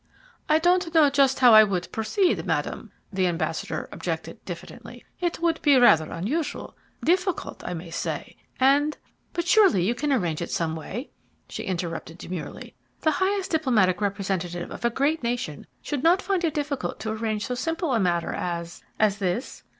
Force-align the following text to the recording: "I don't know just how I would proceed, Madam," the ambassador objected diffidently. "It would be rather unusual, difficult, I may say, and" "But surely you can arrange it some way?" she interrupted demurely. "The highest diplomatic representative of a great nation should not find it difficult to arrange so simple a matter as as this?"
"I 0.49 0.57
don't 0.57 0.95
know 0.95 1.11
just 1.11 1.41
how 1.41 1.53
I 1.53 1.63
would 1.63 1.91
proceed, 1.91 2.43
Madam," 2.43 2.91
the 3.13 3.27
ambassador 3.27 3.87
objected 3.91 4.43
diffidently. 4.45 5.05
"It 5.19 5.39
would 5.41 5.61
be 5.61 5.77
rather 5.77 6.09
unusual, 6.11 6.75
difficult, 7.05 7.63
I 7.63 7.75
may 7.75 7.91
say, 7.91 8.35
and" 8.59 8.97
"But 9.35 9.47
surely 9.47 9.83
you 9.83 9.93
can 9.93 10.11
arrange 10.11 10.41
it 10.41 10.49
some 10.49 10.75
way?" 10.75 11.11
she 11.47 11.65
interrupted 11.65 12.17
demurely. 12.17 12.73
"The 13.01 13.11
highest 13.11 13.51
diplomatic 13.51 14.01
representative 14.01 14.71
of 14.71 14.83
a 14.83 14.89
great 14.89 15.21
nation 15.21 15.67
should 15.83 16.01
not 16.01 16.23
find 16.23 16.43
it 16.43 16.55
difficult 16.55 16.99
to 17.01 17.11
arrange 17.11 17.45
so 17.45 17.53
simple 17.53 17.93
a 17.93 17.99
matter 17.99 18.33
as 18.33 18.81
as 18.99 19.19
this?" 19.19 19.61